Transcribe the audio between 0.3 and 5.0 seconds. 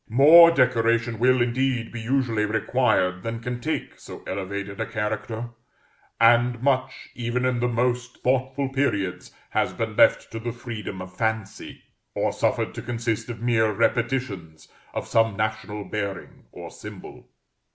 decoration will, indeed, be usually required than can take so elevated a